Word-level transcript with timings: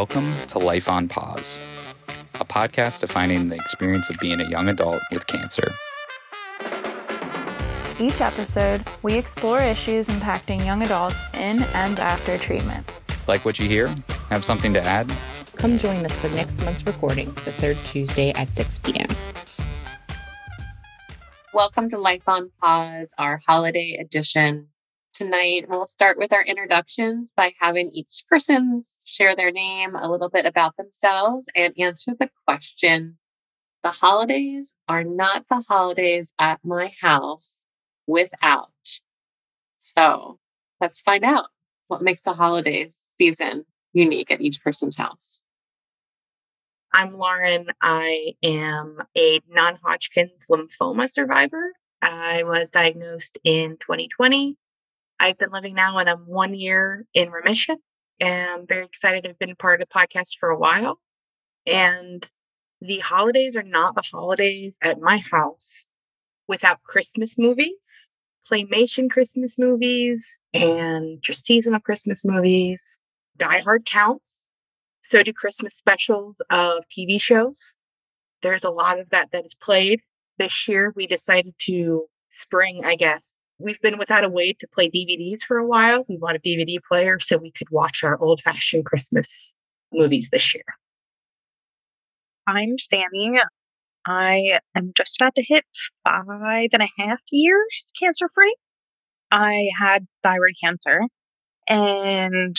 Welcome 0.00 0.34
to 0.46 0.58
Life 0.58 0.88
on 0.88 1.08
Pause, 1.08 1.60
a 2.36 2.44
podcast 2.46 3.00
defining 3.00 3.50
the 3.50 3.56
experience 3.56 4.08
of 4.08 4.18
being 4.18 4.40
a 4.40 4.48
young 4.48 4.66
adult 4.70 5.02
with 5.12 5.26
cancer. 5.26 5.70
Each 8.00 8.22
episode, 8.22 8.82
we 9.02 9.18
explore 9.18 9.58
issues 9.58 10.08
impacting 10.08 10.64
young 10.64 10.80
adults 10.80 11.16
in 11.34 11.62
and 11.74 12.00
after 12.00 12.38
treatment. 12.38 12.90
Like 13.28 13.44
what 13.44 13.58
you 13.58 13.68
hear? 13.68 13.94
Have 14.30 14.42
something 14.42 14.72
to 14.72 14.80
add? 14.80 15.12
Come 15.56 15.76
join 15.76 16.02
us 16.06 16.16
for 16.16 16.30
next 16.30 16.62
month's 16.62 16.86
recording, 16.86 17.34
the 17.44 17.52
third 17.52 17.76
Tuesday 17.84 18.30
at 18.30 18.48
6 18.48 18.78
p.m. 18.78 19.08
Welcome 21.52 21.90
to 21.90 21.98
Life 21.98 22.26
on 22.26 22.50
Pause, 22.62 23.12
our 23.18 23.42
holiday 23.46 23.98
edition. 24.00 24.69
Tonight, 25.12 25.66
we'll 25.68 25.86
start 25.86 26.18
with 26.18 26.32
our 26.32 26.42
introductions 26.44 27.32
by 27.36 27.52
having 27.58 27.90
each 27.90 28.24
person 28.28 28.80
share 29.04 29.34
their 29.34 29.50
name, 29.50 29.94
a 29.94 30.10
little 30.10 30.28
bit 30.28 30.46
about 30.46 30.76
themselves, 30.76 31.48
and 31.54 31.74
answer 31.78 32.12
the 32.18 32.30
question 32.46 33.18
The 33.82 33.90
holidays 33.90 34.72
are 34.88 35.04
not 35.04 35.46
the 35.50 35.64
holidays 35.68 36.32
at 36.38 36.60
my 36.64 36.92
house 37.00 37.64
without. 38.06 39.00
So 39.76 40.38
let's 40.80 41.00
find 41.00 41.24
out 41.24 41.46
what 41.88 42.02
makes 42.02 42.22
the 42.22 42.34
holidays 42.34 43.00
season 43.18 43.64
unique 43.92 44.30
at 44.30 44.40
each 44.40 44.62
person's 44.62 44.96
house. 44.96 45.42
I'm 46.92 47.12
Lauren. 47.12 47.66
I 47.82 48.34
am 48.42 48.98
a 49.16 49.40
non 49.48 49.78
Hodgkin's 49.82 50.46
lymphoma 50.48 51.10
survivor. 51.10 51.72
I 52.00 52.44
was 52.44 52.70
diagnosed 52.70 53.38
in 53.44 53.76
2020. 53.80 54.56
I've 55.20 55.38
been 55.38 55.50
living 55.50 55.74
now 55.74 55.98
and 55.98 56.10
I'm 56.10 56.26
one 56.26 56.54
year 56.54 57.06
in 57.14 57.30
remission. 57.30 57.76
And 58.18 58.50
I'm 58.50 58.66
very 58.66 58.84
excited. 58.84 59.26
I've 59.26 59.38
been 59.38 59.54
part 59.54 59.80
of 59.80 59.88
the 59.88 59.94
podcast 59.94 60.38
for 60.40 60.48
a 60.50 60.58
while. 60.58 60.98
And 61.66 62.28
the 62.80 62.98
holidays 62.98 63.54
are 63.54 63.62
not 63.62 63.94
the 63.94 64.02
holidays 64.02 64.76
at 64.82 65.00
my 65.00 65.18
house 65.18 65.86
without 66.48 66.82
Christmas 66.82 67.38
movies, 67.38 68.08
claymation 68.50 69.08
Christmas 69.08 69.56
movies, 69.58 70.26
and 70.52 71.22
just 71.22 71.44
seasonal 71.44 71.80
Christmas 71.80 72.24
movies. 72.24 72.98
Die 73.36 73.60
Hard 73.60 73.86
counts 73.86 74.42
so 75.10 75.24
do 75.24 75.32
Christmas 75.32 75.74
specials 75.74 76.40
of 76.50 76.84
TV 76.86 77.20
shows. 77.20 77.74
There's 78.42 78.62
a 78.62 78.70
lot 78.70 79.00
of 79.00 79.10
that 79.10 79.30
that 79.32 79.44
is 79.44 79.54
played. 79.54 80.02
This 80.38 80.68
year, 80.68 80.92
we 80.94 81.08
decided 81.08 81.54
to 81.66 82.06
spring, 82.30 82.82
I 82.84 82.94
guess. 82.94 83.38
We've 83.60 83.80
been 83.80 83.98
without 83.98 84.24
a 84.24 84.28
way 84.28 84.54
to 84.54 84.66
play 84.72 84.88
DVDs 84.88 85.42
for 85.46 85.58
a 85.58 85.66
while. 85.66 86.06
We 86.08 86.16
bought 86.16 86.34
a 86.34 86.38
DVD 86.38 86.78
player 86.82 87.20
so 87.20 87.36
we 87.36 87.52
could 87.52 87.68
watch 87.70 88.02
our 88.02 88.18
old 88.18 88.40
fashioned 88.40 88.86
Christmas 88.86 89.54
movies 89.92 90.30
this 90.32 90.54
year. 90.54 90.64
I'm 92.46 92.78
Sammy. 92.78 93.38
I 94.06 94.60
am 94.74 94.92
just 94.96 95.20
about 95.20 95.34
to 95.34 95.44
hit 95.46 95.66
five 96.04 96.70
and 96.72 96.82
a 96.82 96.88
half 96.98 97.18
years 97.30 97.92
cancer 98.00 98.30
free. 98.34 98.56
I 99.30 99.68
had 99.78 100.06
thyroid 100.22 100.54
cancer 100.62 101.02
and 101.68 102.56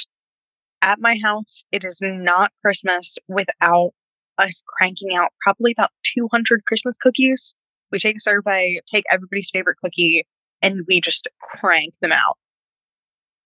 at 0.83 0.99
my 0.99 1.17
house, 1.23 1.63
it 1.71 1.83
is 1.83 1.99
not 2.01 2.51
Christmas 2.63 3.17
without 3.27 3.91
us 4.37 4.63
cranking 4.67 5.15
out 5.15 5.29
probably 5.43 5.71
about 5.71 5.91
200 6.03 6.65
Christmas 6.65 6.95
cookies. 7.01 7.55
We 7.91 7.99
take 7.99 8.17
a 8.17 8.21
survey, 8.21 8.79
take 8.91 9.03
everybody's 9.11 9.49
favorite 9.51 9.77
cookie, 9.83 10.25
and 10.61 10.85
we 10.87 11.01
just 11.01 11.27
crank 11.41 11.93
them 12.01 12.11
out. 12.11 12.37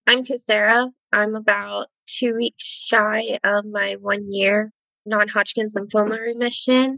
I'm 0.08 0.24
Kasara. 0.24 0.92
I'm 1.12 1.36
about 1.36 1.88
two 2.06 2.36
weeks 2.36 2.64
shy 2.64 3.40
of 3.44 3.66
my 3.66 3.98
one 4.00 4.32
year 4.32 4.72
non 5.06 5.28
Hodgkin's 5.28 5.74
lymphoma 5.74 6.20
remission. 6.20 6.98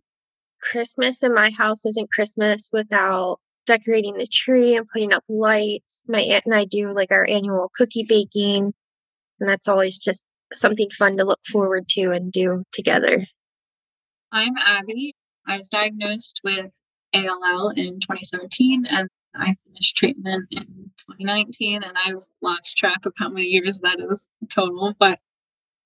Christmas 0.61 1.23
in 1.23 1.33
my 1.33 1.51
house 1.51 1.85
isn't 1.85 2.11
Christmas 2.11 2.69
without 2.73 3.39
decorating 3.65 4.17
the 4.17 4.27
tree 4.27 4.75
and 4.75 4.87
putting 4.87 5.13
up 5.13 5.23
lights. 5.29 6.01
My 6.07 6.21
aunt 6.21 6.45
and 6.45 6.55
I 6.55 6.65
do 6.65 6.93
like 6.93 7.11
our 7.11 7.27
annual 7.29 7.69
cookie 7.75 8.05
baking 8.07 8.73
and 9.39 9.49
that's 9.49 9.67
always 9.67 9.97
just 9.97 10.25
something 10.53 10.89
fun 10.89 11.17
to 11.17 11.25
look 11.25 11.41
forward 11.45 11.87
to 11.89 12.11
and 12.11 12.31
do 12.31 12.63
together. 12.71 13.25
I'm 14.31 14.55
Abby. 14.57 15.13
I 15.45 15.57
was 15.57 15.69
diagnosed 15.69 16.41
with 16.43 16.77
ALL 17.13 17.69
in 17.69 17.99
2017 17.99 18.85
and 18.89 19.07
I 19.39 19.55
finished 19.65 19.97
treatment 19.97 20.47
in 20.51 20.65
2019 21.19 21.83
and 21.83 21.93
I've 22.05 22.23
lost 22.41 22.77
track 22.77 23.05
of 23.05 23.13
how 23.17 23.29
many 23.29 23.47
years 23.47 23.79
that 23.81 23.99
is 23.99 24.27
total. 24.49 24.93
But 24.99 25.19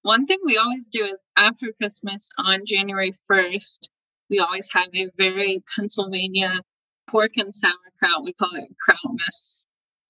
one 0.03 0.25
thing 0.25 0.39
we 0.43 0.57
always 0.57 0.87
do 0.87 1.03
is 1.05 1.17
after 1.37 1.71
Christmas 1.73 2.29
on 2.37 2.65
January 2.65 3.11
1st, 3.29 3.89
we 4.29 4.39
always 4.39 4.69
have 4.73 4.87
a 4.93 5.09
very 5.17 5.63
Pennsylvania 5.75 6.61
pork 7.09 7.37
and 7.37 7.53
sauerkraut. 7.53 8.23
We 8.23 8.33
call 8.33 8.55
it 8.55 8.75
Krautmas 8.87 9.63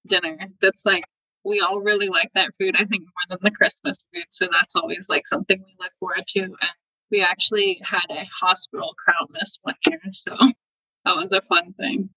dinner. 0.07 0.37
That's 0.61 0.85
like 0.85 1.03
we 1.43 1.59
all 1.59 1.81
really 1.81 2.07
like 2.07 2.31
that 2.35 2.51
food, 2.59 2.75
I 2.77 2.85
think, 2.85 3.01
more 3.01 3.29
than 3.29 3.39
the 3.41 3.51
Christmas 3.51 4.05
food. 4.13 4.25
So 4.29 4.47
that's 4.51 4.75
always 4.75 5.09
like 5.09 5.25
something 5.25 5.59
we 5.59 5.75
look 5.79 5.91
forward 5.99 6.27
to. 6.29 6.41
And 6.41 6.71
we 7.09 7.21
actually 7.21 7.81
had 7.83 8.05
a 8.09 8.25
hospital 8.25 8.95
Krautmas 8.95 9.59
one 9.63 9.75
year. 9.87 9.99
So 10.11 10.35
that 11.05 11.15
was 11.15 11.33
a 11.33 11.41
fun 11.41 11.73
thing. 11.73 12.09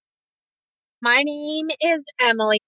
My 1.05 1.23
name 1.23 1.69
is 1.83 2.03
Emily, 2.19 2.61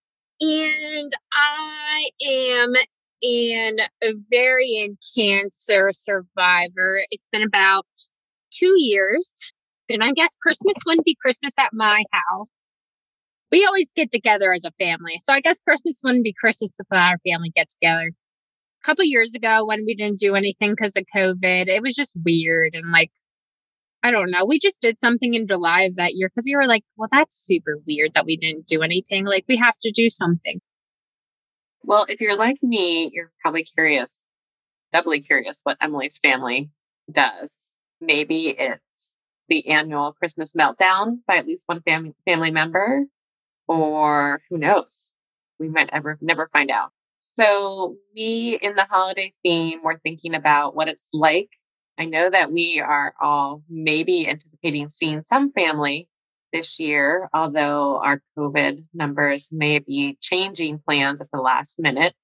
and 0.42 1.10
I 1.32 2.10
am 2.22 2.74
an 3.22 3.78
ovarian 4.04 4.98
cancer 5.16 5.90
survivor. 5.90 7.00
It's 7.10 7.26
been 7.32 7.42
about 7.42 7.86
two 8.52 8.74
years. 8.76 9.32
And 9.88 10.04
I 10.04 10.12
guess 10.12 10.36
Christmas 10.42 10.76
wouldn't 10.84 11.06
be 11.06 11.16
Christmas 11.18 11.54
at 11.58 11.70
my 11.72 12.04
house 12.12 12.48
we 13.50 13.64
always 13.64 13.90
get 13.96 14.10
together 14.10 14.52
as 14.52 14.66
a 14.66 14.72
family. 14.72 15.18
So 15.22 15.32
I 15.32 15.40
guess 15.40 15.60
Christmas 15.60 16.00
wouldn't 16.02 16.24
be 16.24 16.34
Christmas 16.38 16.74
if 16.78 16.86
our 16.90 17.16
family 17.26 17.52
get 17.54 17.68
together. 17.70 18.10
A 18.10 18.84
couple 18.84 19.04
years 19.04 19.34
ago 19.34 19.64
when 19.64 19.84
we 19.86 19.94
didn't 19.94 20.18
do 20.18 20.34
anything 20.34 20.72
because 20.72 20.94
of 20.96 21.04
COVID, 21.14 21.68
it 21.68 21.82
was 21.82 21.94
just 21.94 22.12
weird 22.22 22.74
and 22.74 22.90
like 22.90 23.12
I 24.02 24.10
don't 24.10 24.30
know. 24.30 24.44
We 24.44 24.58
just 24.58 24.80
did 24.80 24.98
something 24.98 25.34
in 25.34 25.46
July 25.46 25.82
of 25.82 25.96
that 25.96 26.14
year 26.14 26.28
because 26.28 26.44
we 26.46 26.54
were 26.54 26.66
like, 26.66 26.84
well, 26.96 27.08
that's 27.10 27.36
super 27.36 27.78
weird 27.86 28.14
that 28.14 28.26
we 28.26 28.36
didn't 28.36 28.66
do 28.66 28.82
anything. 28.82 29.24
Like 29.24 29.44
we 29.48 29.56
have 29.56 29.76
to 29.82 29.90
do 29.90 30.08
something. 30.08 30.60
Well, 31.82 32.06
if 32.08 32.20
you're 32.20 32.36
like 32.36 32.62
me, 32.62 33.10
you're 33.12 33.32
probably 33.42 33.64
curious, 33.64 34.24
doubly 34.92 35.20
curious 35.20 35.60
what 35.62 35.78
Emily's 35.80 36.18
family 36.18 36.70
does. 37.10 37.74
Maybe 38.00 38.48
it's 38.50 39.12
the 39.48 39.68
annual 39.68 40.12
Christmas 40.12 40.52
meltdown 40.52 41.18
by 41.26 41.36
at 41.36 41.46
least 41.46 41.64
one 41.66 41.80
family 41.82 42.14
family 42.26 42.50
member 42.50 43.06
or 43.68 44.42
who 44.50 44.58
knows? 44.58 45.12
We 45.58 45.68
might 45.68 45.90
ever 45.92 46.18
never 46.20 46.48
find 46.48 46.70
out. 46.70 46.90
So 47.20 47.96
we 48.14 48.58
in 48.62 48.76
the 48.76 48.84
holiday 48.84 49.32
theme, 49.42 49.80
we're 49.82 49.98
thinking 49.98 50.34
about 50.34 50.74
what 50.74 50.88
it's 50.88 51.08
like. 51.12 51.50
I 51.98 52.04
know 52.04 52.28
that 52.30 52.52
we 52.52 52.80
are 52.80 53.14
all 53.20 53.62
maybe 53.68 54.28
anticipating 54.28 54.88
seeing 54.88 55.22
some 55.24 55.52
family 55.52 56.08
this 56.52 56.78
year, 56.78 57.28
although 57.32 58.00
our 58.02 58.22
COVID 58.38 58.84
numbers 58.94 59.50
may 59.52 59.78
be 59.78 60.16
changing 60.20 60.78
plans 60.78 61.20
at 61.20 61.30
the 61.32 61.40
last 61.40 61.78
minute. 61.78 62.14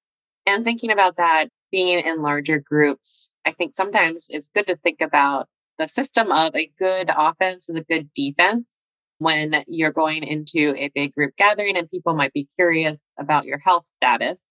And 0.47 0.65
thinking 0.65 0.91
about 0.91 1.17
that 1.17 1.49
being 1.71 2.05
in 2.05 2.23
larger 2.23 2.59
groups, 2.59 3.31
I 3.47 3.53
think 3.53 3.75
sometimes 3.77 4.27
it's 4.29 4.49
good 4.55 4.67
to 4.67 4.77
think 4.77 5.01
about 5.01 5.49
the 5.79 5.89
system 5.89 6.31
of 6.31 6.55
a 6.55 6.71
good 6.79 7.11
offense 7.17 7.69
and 7.69 7.79
a 7.79 7.85
good 7.85 8.11
defense 8.15 8.85
when 9.19 9.65
you're 9.69 9.93
going 9.93 10.25
into 10.25 10.75
a 10.77 10.91
big 10.95 11.15
group 11.15 11.35
gathering 11.37 11.77
and 11.77 11.91
people 11.91 12.15
might 12.15 12.33
be 12.33 12.49
curious 12.57 13.03
about 13.19 13.45
your 13.45 13.59
health 13.59 13.87
status 13.91 14.47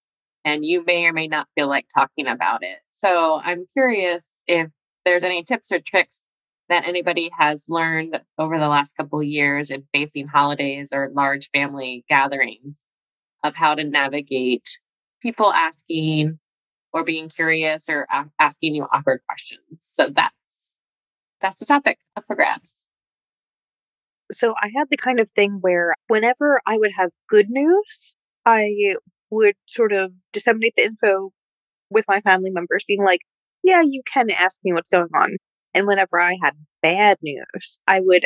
and 0.46 0.66
you 0.66 0.84
may 0.86 1.06
or 1.06 1.14
may 1.14 1.28
not 1.28 1.48
feel 1.56 1.68
like 1.68 1.88
talking 1.94 2.28
about 2.28 2.64
it. 2.64 2.80
So 2.90 3.42
I'm 3.44 3.66
curious 3.72 4.44
if 4.48 4.70
there's 5.06 5.24
any 5.24 5.44
tips 5.44 5.72
or 5.72 5.80
tricks 5.80 6.24
that 6.70 6.88
anybody 6.88 7.30
has 7.38 7.66
learned 7.68 8.22
over 8.38 8.58
the 8.60 8.70
last 8.70 8.96
couple 8.96 9.22
years 9.22 9.70
in 9.70 9.88
facing 9.94 10.28
holidays 10.28 10.92
or 10.94 11.12
large 11.14 11.50
family 11.54 12.06
gatherings 12.08 12.86
of 13.44 13.56
how 13.56 13.76
to 13.76 13.84
navigate 13.84 14.80
people 15.22 15.52
asking 15.52 16.40
or 16.94 17.04
being 17.04 17.30
curious 17.30 17.90
or 17.90 18.08
asking 18.40 18.76
you 18.76 18.88
awkward 18.92 19.22
questions. 19.28 19.90
So 19.94 20.10
that's 20.10 20.72
that's 21.42 21.60
the 21.60 21.66
topic 21.66 21.98
up 22.16 22.26
for 22.28 22.36
grabs. 22.36 22.86
So 24.32 24.54
I 24.62 24.70
had 24.76 24.88
the 24.90 24.98
kind 24.98 25.20
of 25.20 25.30
thing 25.32 25.58
where 25.62 25.96
whenever 26.08 26.62
I 26.66 26.78
would 26.78 26.92
have 26.98 27.10
good 27.28 27.50
news, 27.50 28.16
I 28.46 28.96
would 29.30 29.56
sort 29.68 29.92
of 29.92 30.14
disseminate 30.32 30.74
the 30.78 30.86
info 30.86 31.32
with 31.90 32.06
my 32.08 32.22
family 32.22 32.50
members, 32.50 32.86
being 32.88 33.04
like, 33.04 33.22
yeah, 33.64 33.82
you 33.82 34.02
can 34.12 34.30
ask 34.30 34.60
me 34.64 34.74
what's 34.74 34.90
going 34.90 35.10
on. 35.16 35.38
And 35.74 35.88
whenever 35.88 36.20
I 36.20 36.36
had 36.44 36.54
bad 36.82 37.18
news, 37.22 37.82
I 37.88 38.00
would 38.02 38.26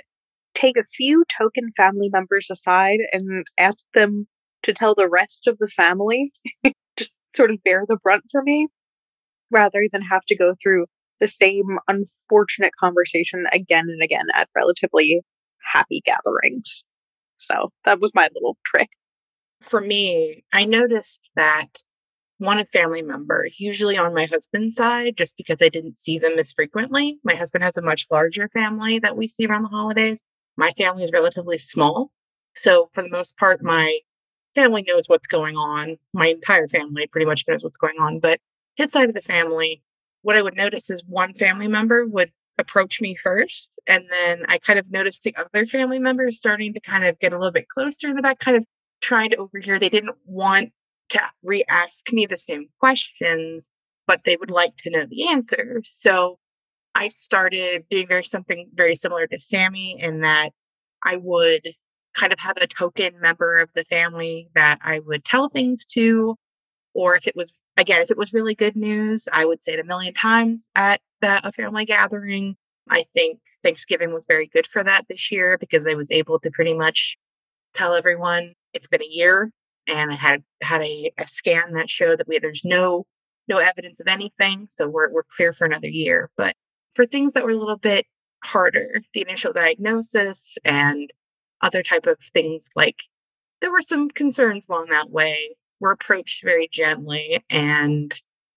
take 0.53 0.77
a 0.77 0.85
few 0.95 1.25
token 1.37 1.71
family 1.75 2.09
members 2.11 2.47
aside 2.49 2.99
and 3.11 3.45
ask 3.57 3.85
them 3.93 4.27
to 4.63 4.73
tell 4.73 4.95
the 4.95 5.09
rest 5.09 5.47
of 5.47 5.57
the 5.59 5.67
family, 5.67 6.31
just 6.97 7.19
sort 7.35 7.51
of 7.51 7.63
bear 7.63 7.83
the 7.87 7.97
brunt 8.01 8.23
for 8.31 8.41
me, 8.41 8.67
rather 9.51 9.83
than 9.91 10.01
have 10.01 10.25
to 10.27 10.35
go 10.35 10.55
through 10.61 10.85
the 11.19 11.27
same 11.27 11.77
unfortunate 11.87 12.71
conversation 12.79 13.45
again 13.51 13.85
and 13.87 14.01
again 14.03 14.25
at 14.33 14.49
relatively 14.55 15.21
happy 15.73 16.01
gatherings. 16.05 16.85
So 17.37 17.69
that 17.85 17.99
was 17.99 18.11
my 18.15 18.29
little 18.33 18.57
trick. 18.65 18.89
For 19.61 19.81
me, 19.81 20.43
I 20.53 20.65
noticed 20.65 21.19
that 21.35 21.67
one 22.37 22.63
family 22.65 23.01
member, 23.01 23.47
usually 23.57 23.97
on 23.97 24.13
my 24.13 24.25
husband's 24.25 24.75
side, 24.75 25.15
just 25.17 25.37
because 25.37 25.61
I 25.61 25.69
didn't 25.69 25.97
see 25.97 26.19
them 26.19 26.37
as 26.37 26.51
frequently. 26.51 27.19
My 27.23 27.35
husband 27.35 27.63
has 27.63 27.77
a 27.77 27.81
much 27.81 28.07
larger 28.11 28.49
family 28.49 28.99
that 28.99 29.15
we 29.15 29.27
see 29.27 29.45
around 29.45 29.63
the 29.63 29.69
holidays. 29.69 30.23
My 30.57 30.71
family 30.71 31.03
is 31.03 31.11
relatively 31.11 31.57
small. 31.57 32.11
So, 32.55 32.89
for 32.93 33.03
the 33.03 33.09
most 33.09 33.37
part, 33.37 33.63
my 33.63 33.99
family 34.53 34.83
knows 34.87 35.07
what's 35.07 35.27
going 35.27 35.55
on. 35.57 35.97
My 36.13 36.27
entire 36.27 36.67
family 36.67 37.07
pretty 37.07 37.25
much 37.25 37.43
knows 37.47 37.63
what's 37.63 37.77
going 37.77 37.97
on. 37.99 38.19
But 38.19 38.39
his 38.75 38.91
side 38.91 39.09
of 39.09 39.15
the 39.15 39.21
family, 39.21 39.81
what 40.21 40.37
I 40.37 40.41
would 40.41 40.55
notice 40.55 40.89
is 40.89 41.03
one 41.05 41.33
family 41.33 41.67
member 41.67 42.05
would 42.05 42.31
approach 42.57 43.01
me 43.01 43.15
first. 43.15 43.71
And 43.87 44.05
then 44.09 44.45
I 44.47 44.57
kind 44.57 44.79
of 44.79 44.89
noticed 44.89 45.23
the 45.23 45.35
other 45.35 45.65
family 45.65 45.99
members 45.99 46.37
starting 46.37 46.73
to 46.73 46.79
kind 46.79 47.05
of 47.05 47.19
get 47.19 47.33
a 47.33 47.37
little 47.37 47.51
bit 47.51 47.67
closer 47.67 48.09
in 48.09 48.15
the 48.15 48.21
back, 48.21 48.39
kind 48.39 48.57
of 48.57 48.63
trying 49.01 49.29
to 49.31 49.37
overhear. 49.37 49.77
They 49.77 49.89
didn't 49.89 50.15
want 50.25 50.71
to 51.09 51.21
re 51.43 51.63
ask 51.69 52.11
me 52.11 52.25
the 52.25 52.37
same 52.37 52.67
questions, 52.79 53.69
but 54.07 54.21
they 54.25 54.37
would 54.37 54.51
like 54.51 54.77
to 54.77 54.89
know 54.89 55.05
the 55.09 55.27
answer. 55.27 55.81
So 55.85 56.39
I 56.93 57.09
started 57.09 57.85
doing 57.89 58.07
very 58.07 58.23
something 58.23 58.69
very 58.73 58.95
similar 58.95 59.27
to 59.27 59.39
Sammy 59.39 59.99
in 59.99 60.21
that 60.21 60.51
I 61.03 61.17
would 61.17 61.73
kind 62.15 62.31
of 62.31 62.39
have 62.39 62.57
a 62.57 62.67
token 62.67 63.19
member 63.19 63.57
of 63.59 63.69
the 63.75 63.83
family 63.85 64.49
that 64.55 64.79
I 64.81 64.99
would 64.99 65.25
tell 65.25 65.49
things 65.49 65.85
to, 65.93 66.35
or 66.93 67.15
if 67.15 67.27
it 67.27 67.35
was 67.35 67.51
again, 67.77 68.01
if 68.01 68.09
it 68.09 68.17
was 68.17 68.33
really 68.33 68.55
good 68.55 68.75
news, 68.75 69.27
I 69.31 69.45
would 69.45 69.61
say 69.61 69.73
it 69.73 69.79
a 69.79 69.83
million 69.83 70.13
times 70.13 70.65
at 70.75 71.01
the, 71.21 71.45
a 71.45 71.51
family 71.51 71.85
gathering. 71.85 72.55
I 72.89 73.05
think 73.13 73.39
Thanksgiving 73.63 74.13
was 74.13 74.25
very 74.27 74.47
good 74.47 74.67
for 74.67 74.83
that 74.83 75.05
this 75.09 75.31
year 75.31 75.57
because 75.57 75.85
I 75.85 75.95
was 75.95 76.11
able 76.11 76.39
to 76.39 76.51
pretty 76.51 76.73
much 76.73 77.17
tell 77.73 77.95
everyone 77.95 78.53
it's 78.73 78.87
been 78.87 79.01
a 79.01 79.09
year 79.09 79.51
and 79.87 80.11
I 80.11 80.15
had 80.15 80.43
had 80.61 80.81
a, 80.81 81.11
a 81.17 81.27
scan 81.27 81.73
that 81.73 81.89
showed 81.89 82.19
that 82.19 82.27
we 82.27 82.39
there's 82.39 82.63
no 82.65 83.05
no 83.47 83.57
evidence 83.57 83.99
of 83.99 84.07
anything, 84.07 84.67
so 84.69 84.87
we're 84.87 85.11
we're 85.11 85.23
clear 85.35 85.53
for 85.53 85.65
another 85.65 85.87
year. 85.87 86.29
But 86.37 86.55
for 86.95 87.05
things 87.05 87.33
that 87.33 87.43
were 87.43 87.51
a 87.51 87.57
little 87.57 87.77
bit 87.77 88.05
harder, 88.43 89.01
the 89.13 89.21
initial 89.21 89.53
diagnosis 89.53 90.57
and 90.63 91.11
other 91.61 91.83
type 91.83 92.05
of 92.05 92.17
things 92.33 92.67
like 92.75 92.97
there 93.61 93.71
were 93.71 93.81
some 93.81 94.09
concerns 94.09 94.67
along 94.69 94.87
that 94.89 95.09
way 95.09 95.55
were 95.79 95.91
approached 95.91 96.43
very 96.43 96.69
gently 96.71 97.43
and 97.49 98.13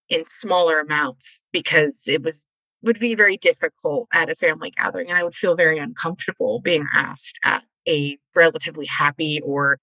in 0.08 0.24
smaller 0.24 0.80
amounts 0.80 1.40
because 1.52 2.02
it 2.06 2.22
was 2.22 2.44
would 2.82 3.00
be 3.00 3.14
very 3.14 3.36
difficult 3.36 4.06
at 4.12 4.30
a 4.30 4.36
family 4.36 4.70
gathering 4.70 5.08
and 5.08 5.18
I 5.18 5.24
would 5.24 5.34
feel 5.34 5.56
very 5.56 5.78
uncomfortable 5.78 6.60
being 6.60 6.86
asked 6.94 7.38
at 7.44 7.64
a 7.88 8.18
relatively 8.34 8.86
happy 8.86 9.40
or 9.42 9.78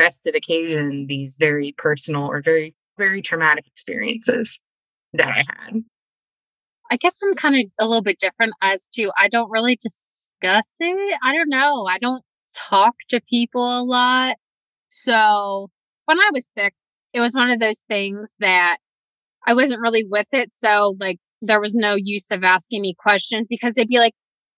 festive 0.00 0.34
occasion 0.34 1.06
these 1.08 1.36
very 1.38 1.74
personal 1.76 2.22
or 2.22 2.40
very, 2.42 2.74
very 2.96 3.20
traumatic 3.20 3.66
experiences 3.66 4.58
that 5.12 5.28
I 5.28 5.44
had. 5.46 5.82
I 6.90 6.96
guess 6.96 7.18
I'm 7.22 7.34
kind 7.34 7.56
of 7.56 7.70
a 7.78 7.86
little 7.86 8.02
bit 8.02 8.18
different 8.18 8.54
as 8.62 8.88
to 8.94 9.12
I 9.16 9.28
don't 9.28 9.50
really 9.50 9.76
discuss 9.76 10.74
it. 10.80 11.18
I 11.22 11.34
don't 11.34 11.50
know. 11.50 11.86
I 11.86 11.98
don't 11.98 12.24
talk 12.54 12.94
to 13.10 13.20
people 13.28 13.62
a 13.62 13.84
lot. 13.84 14.36
So 14.88 15.68
when 16.06 16.18
I 16.18 16.30
was 16.32 16.46
sick, 16.46 16.74
it 17.12 17.20
was 17.20 17.34
one 17.34 17.50
of 17.50 17.60
those 17.60 17.80
things 17.80 18.34
that 18.40 18.78
I 19.46 19.54
wasn't 19.54 19.80
really 19.80 20.04
with 20.04 20.28
it. 20.32 20.52
So 20.52 20.96
like 20.98 21.18
there 21.42 21.60
was 21.60 21.74
no 21.74 21.94
use 21.94 22.30
of 22.30 22.42
asking 22.42 22.82
me 22.82 22.94
questions 22.98 23.46
because 23.48 23.74
they'd 23.74 23.88
be 23.88 23.98
like, 23.98 24.14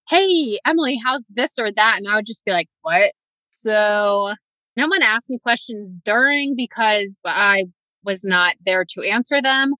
Hey, 0.08 0.58
Emily, 0.66 0.98
how's 1.04 1.26
this 1.28 1.58
or 1.58 1.70
that? 1.72 1.96
And 1.98 2.08
I 2.08 2.16
would 2.16 2.26
just 2.26 2.44
be 2.44 2.52
like, 2.52 2.68
what? 2.82 3.12
So 3.46 4.34
no 4.76 4.86
one 4.86 5.02
asked 5.02 5.30
me 5.30 5.38
questions 5.38 5.94
during 6.04 6.54
because 6.56 7.18
I 7.24 7.66
was 8.04 8.24
not 8.24 8.56
there 8.64 8.84
to 8.90 9.02
answer 9.02 9.40
them. 9.42 9.74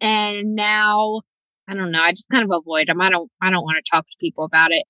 And 0.00 0.54
now 0.54 1.22
I 1.68 1.74
don't 1.74 1.90
know. 1.90 2.02
I 2.02 2.12
just 2.12 2.30
kind 2.30 2.44
of 2.44 2.50
avoid 2.50 2.88
them. 2.88 3.00
I 3.00 3.10
don't 3.10 3.30
I 3.42 3.50
don't 3.50 3.64
want 3.64 3.84
to 3.84 3.90
talk 3.90 4.06
to 4.06 4.16
people 4.20 4.44
about 4.44 4.72
it. 4.72 4.84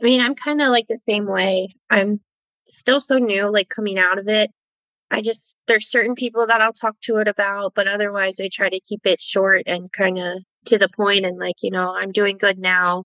I 0.00 0.04
mean, 0.04 0.20
I'm 0.20 0.34
kind 0.34 0.60
of 0.60 0.68
like 0.68 0.86
the 0.88 0.96
same 0.96 1.26
way. 1.26 1.68
I'm 1.90 2.20
still 2.68 3.00
so 3.00 3.18
new, 3.18 3.50
like 3.50 3.68
coming 3.68 3.98
out 3.98 4.18
of 4.18 4.28
it. 4.28 4.50
I 5.10 5.20
just, 5.20 5.56
there's 5.68 5.90
certain 5.90 6.14
people 6.14 6.46
that 6.46 6.62
I'll 6.62 6.72
talk 6.72 6.96
to 7.02 7.18
it 7.18 7.28
about, 7.28 7.74
but 7.74 7.86
otherwise 7.86 8.40
I 8.40 8.48
try 8.50 8.70
to 8.70 8.80
keep 8.80 9.02
it 9.04 9.20
short 9.20 9.62
and 9.66 9.92
kind 9.92 10.18
of 10.18 10.42
to 10.66 10.78
the 10.78 10.88
point 10.88 11.26
and 11.26 11.38
like, 11.38 11.56
you 11.62 11.70
know, 11.70 11.94
I'm 11.94 12.12
doing 12.12 12.38
good 12.38 12.58
now. 12.58 13.04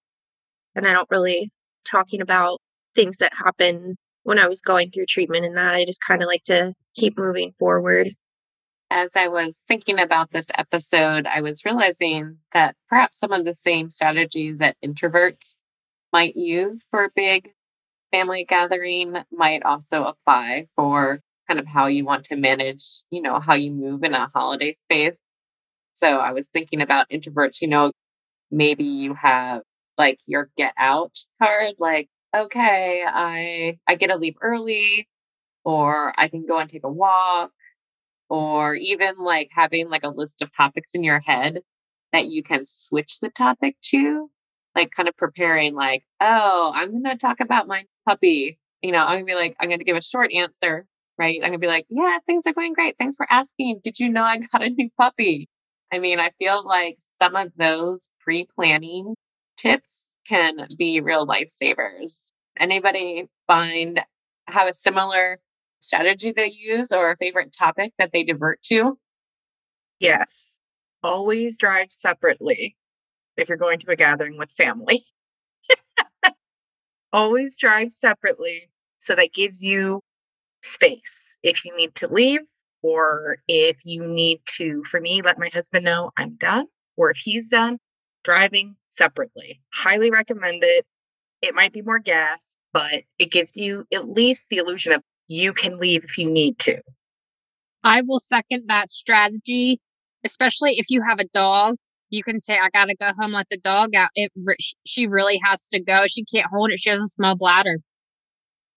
And 0.74 0.88
I 0.88 0.94
don't 0.94 1.12
really 1.12 1.52
talking 1.84 2.22
about 2.22 2.62
things 2.96 3.18
that 3.18 3.34
happen 3.36 3.98
when 4.28 4.40
I 4.40 4.48
was 4.50 4.60
going 4.60 4.92
through 4.92 5.06
treatment 5.06 5.46
and 5.46 5.56
that. 5.56 5.74
I 5.74 5.86
just 5.86 6.02
kind 6.06 6.22
of 6.22 6.28
like 6.28 6.44
to 6.44 6.74
keep 6.94 7.18
moving 7.18 7.54
forward. 7.58 8.10
As 8.92 9.16
I 9.16 9.30
was 9.30 9.64
thinking 9.70 10.02
about 10.02 10.32
this 10.32 10.48
episode, 10.54 11.26
I 11.26 11.40
was 11.40 11.64
realizing 11.64 12.40
that 12.54 12.76
perhaps 12.90 13.20
some 13.20 13.32
of 13.32 13.46
the 13.46 13.56
same 13.56 13.90
strategies 13.90 14.60
that 14.60 14.76
introverts 14.84 15.56
might 16.12 16.36
use 16.36 16.82
for 16.92 17.06
a 17.06 17.10
big 17.16 17.52
family 18.12 18.44
gathering 18.44 19.16
might 19.32 19.64
also 19.64 20.04
apply 20.04 20.68
for 20.76 21.22
kind 21.48 21.58
of 21.58 21.66
how 21.66 21.88
you 21.88 22.04
want 22.04 22.26
to 22.26 22.36
manage, 22.36 23.04
you 23.10 23.22
know, 23.22 23.40
how 23.40 23.54
you 23.54 23.72
move 23.72 24.04
in 24.04 24.14
a 24.14 24.30
holiday 24.36 24.74
space. 24.74 25.24
So 25.94 26.20
I 26.20 26.34
was 26.34 26.50
thinking 26.50 26.82
about 26.82 27.10
introverts, 27.10 27.62
you 27.62 27.70
know, 27.70 27.94
maybe 28.52 28.84
you 28.84 29.14
have 29.14 29.62
like 29.98 30.20
your 30.26 30.50
get 30.58 30.74
out 30.78 31.18
card, 31.42 31.76
like 31.80 32.10
okay, 32.36 33.04
I 33.08 33.80
I 33.88 33.96
get 33.96 34.08
to 34.08 34.18
leave 34.18 34.36
early 34.42 35.08
or 35.64 36.14
I 36.18 36.28
can 36.30 36.46
go 36.46 36.60
and 36.60 36.70
take 36.70 36.84
a 36.86 36.92
walk 36.92 37.52
or 38.30 38.76
even 38.76 39.16
like 39.20 39.50
having 39.54 39.90
like 39.90 40.04
a 40.04 40.10
list 40.10 40.42
of 40.42 40.56
topics 40.56 40.92
in 40.94 41.04
your 41.04 41.20
head 41.22 41.62
that 42.14 42.28
you 42.28 42.44
can 42.44 42.66
switch 42.66 43.20
the 43.20 43.30
topic 43.30 43.78
to, 43.84 44.30
like 44.76 44.92
kind 44.92 45.10
of 45.10 45.18
preparing 45.18 45.76
like, 45.76 46.04
oh, 46.22 46.72
I'm 46.76 46.92
going 46.92 47.04
to 47.06 47.18
talk 47.18 47.40
about 47.40 47.68
my 47.68 47.86
puppy. 48.08 48.60
You 48.82 48.92
know, 48.92 49.02
I'm 49.02 49.08
going 49.08 49.20
to 49.22 49.26
be 49.26 49.36
like, 49.36 49.56
I'm 49.60 49.70
going 49.70 49.80
to 49.80 49.86
give 49.86 49.98
a 49.98 50.02
short 50.02 50.32
answer, 50.34 50.86
right? 51.18 51.36
I'm 51.38 51.50
going 51.50 51.54
to 51.54 51.60
be 51.60 51.68
like, 51.68 51.86
yeah, 51.90 52.20
things 52.26 52.46
are 52.48 52.54
going 52.54 52.74
great. 52.74 52.96
Thanks 53.00 53.18
for 53.18 53.28
asking. 53.30 53.82
Did 53.84 54.00
you 54.00 54.10
know 54.10 54.24
I 54.24 54.38
got 54.38 54.64
a 54.64 54.70
new 54.70 54.90
puppy? 54.98 55.50
I 55.92 56.00
mean, 56.00 56.20
I 56.20 56.30
feel 56.40 56.66
like 56.66 56.98
some 57.22 57.36
of 57.36 57.52
those 57.58 58.10
pre 58.22 58.48
planning 58.56 59.16
tips 59.58 60.07
can 60.28 60.68
be 60.78 61.02
real 61.02 61.26
lifesavers. 61.26 62.24
Anybody 62.60 63.28
find 63.48 64.02
have 64.48 64.68
a 64.68 64.74
similar 64.74 65.40
strategy 65.80 66.32
they 66.32 66.52
use 66.52 66.92
or 66.92 67.12
a 67.12 67.18
favorite 67.18 67.56
topic 67.58 67.94
that 67.98 68.12
they 68.14 68.24
divert 68.24 68.62
to? 68.64 68.98
Yes. 70.00 70.50
Always 71.04 71.58
drive 71.58 71.92
separately 71.92 72.76
if 73.38 73.50
you're 73.50 73.58
going 73.58 73.80
to 73.80 73.92
a 73.92 73.96
gathering 73.96 74.38
with 74.38 74.50
family. 74.58 75.04
Always 77.14 77.56
drive 77.56 77.94
separately 77.94 78.70
so 79.00 79.16
that 79.16 79.34
gives 79.34 79.64
you 79.64 80.02
space 80.64 81.22
if 81.44 81.64
you 81.64 81.76
need 81.78 81.96
to 81.96 82.12
leave 82.12 82.42
or 82.82 83.38
if 83.48 83.78
you 83.84 84.06
need 84.06 84.42
to, 84.58 84.84
for 84.90 85.00
me, 85.00 85.22
let 85.22 85.40
my 85.40 85.50
husband 85.54 85.86
know 85.86 86.12
I'm 86.18 86.36
done 86.36 86.66
or 86.96 87.12
if 87.12 87.18
he's 87.18 87.50
done, 87.50 87.80
driving 88.28 88.76
separately. 88.90 89.62
Highly 89.74 90.12
recommend 90.12 90.62
it. 90.62 90.86
It 91.42 91.56
might 91.56 91.72
be 91.72 91.82
more 91.82 92.00
gas, 92.00 92.56
but 92.74 93.04
it 93.18 93.32
gives 93.32 93.56
you 93.56 93.86
at 93.94 94.10
least 94.10 94.48
the 94.50 94.58
illusion 94.58 94.92
of 94.92 95.02
you 95.28 95.54
can 95.54 95.80
leave 95.80 96.04
if 96.04 96.18
you 96.18 96.30
need 96.30 96.60
to. 96.60 96.82
I 97.86 98.02
will 98.02 98.20
second 98.20 98.66
that 98.68 98.92
strategy, 98.92 99.80
especially 100.26 100.74
if 100.78 100.88
you 100.90 101.04
have 101.08 101.20
a 101.20 101.28
dog. 101.32 101.76
You 102.10 102.22
can 102.22 102.40
say, 102.40 102.58
I 102.58 102.68
got 102.74 102.86
to 102.86 102.96
go 102.96 103.12
home, 103.18 103.32
let 103.32 103.48
the 103.50 103.58
dog 103.58 103.96
out. 103.96 104.10
It, 104.14 104.32
she 104.86 105.08
really 105.08 105.40
has 105.46 105.70
to 105.70 105.80
go. 105.80 106.04
She 106.08 106.26
can't 106.26 106.48
hold 106.52 106.72
it. 106.72 106.80
She 106.80 106.90
has 106.90 107.00
a 107.00 107.08
small 107.08 107.36
bladder. 107.38 107.78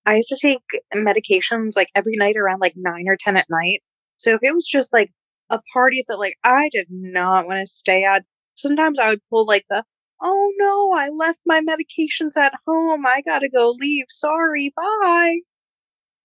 I 0.07 0.15
have 0.15 0.27
to 0.29 0.37
take 0.41 0.59
medications 0.95 1.75
like 1.75 1.89
every 1.97 2.17
night 2.17 2.37
around 2.37 2.61
like 2.61 2.75
nine 2.77 3.09
or 3.09 3.17
10 3.19 3.37
at 3.37 3.51
night. 3.51 3.83
So 4.17 4.35
if 4.35 4.41
it 4.43 4.55
was 4.55 4.67
just 4.67 4.93
like 4.93 5.11
a 5.49 5.61
party 5.73 6.05
that 6.09 6.21
like 6.21 6.37
I 6.45 6.69
did 6.73 6.87
not 6.91 7.47
want 7.47 7.67
to 7.67 7.73
stay 7.73 8.05
at, 8.05 8.25
sometimes 8.61 8.99
I 8.99 9.11
would 9.11 9.21
pull 9.31 9.47
like 9.47 9.65
the, 9.69 9.85
oh 10.23 10.53
no, 10.59 10.93
I 10.93 11.09
left 11.09 11.41
my 11.47 11.61
medications 11.61 12.37
at 12.37 12.55
home. 12.67 13.07
I 13.07 13.23
gotta 13.23 13.49
go 13.49 13.75
leave. 13.79 14.07
Sorry. 14.09 14.73
Bye. 14.77 15.41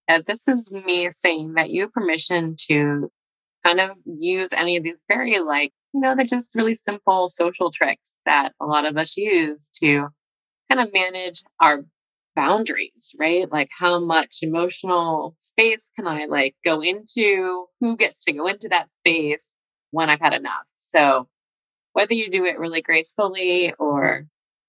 And 0.08 0.24
this 0.26 0.48
is 0.48 0.72
me 0.72 1.10
saying 1.12 1.54
that 1.56 1.72
you 1.72 1.82
have 1.82 1.94
permission 1.94 2.56
to 2.70 3.10
kind 3.66 3.80
of 3.80 3.92
use 4.06 4.54
any 4.54 4.78
of 4.78 4.84
these 4.84 4.98
very 5.08 5.40
like, 5.40 5.74
you 5.94 6.02
know, 6.02 6.16
they're 6.16 6.26
just 6.26 6.54
really 6.56 6.76
simple 6.76 7.30
social 7.30 7.72
tricks 7.72 8.12
that 8.26 8.52
a 8.62 8.66
lot 8.66 8.86
of 8.86 8.98
us 8.98 9.18
use 9.18 9.70
to 9.82 10.08
kind 10.70 10.82
of 10.82 10.94
manage 10.94 11.42
our 11.60 11.86
boundaries, 12.36 13.16
right? 13.18 13.52
Like 13.52 13.70
how 13.78 14.00
much 14.00 14.40
emotional 14.42 15.36
space 15.40 15.90
can 15.96 16.06
I 16.06 16.26
like 16.26 16.56
go 16.64 16.82
into? 16.82 17.66
Who 17.80 17.98
gets 17.98 18.24
to 18.26 18.34
go 18.34 18.46
into 18.48 18.68
that 18.70 18.92
space 18.92 19.56
when 19.92 20.10
I've 20.10 20.20
had 20.20 20.34
enough? 20.34 20.66
So 20.80 21.28
whether 21.96 22.14
you 22.14 22.30
do 22.30 22.44
it 22.44 22.60
really 22.60 22.82
gracefully 22.82 23.74
or, 23.80 24.28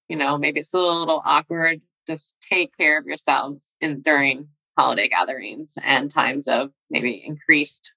you 0.09 0.17
know, 0.17 0.39
maybe 0.39 0.61
it's 0.61 0.73
a 0.73 0.79
little 0.79 1.23
awkward, 1.25 1.81
just 2.07 2.37
take 2.41 2.77
care 2.77 3.01
of 3.01 3.05
yourselves 3.05 3.75
in 3.81 4.01
during 4.01 4.47
holiday 4.79 5.09
gatherings 5.09 5.77
and 5.83 6.09
times 6.09 6.47
of 6.47 6.71
maybe 6.89 7.25
increased 7.27 7.93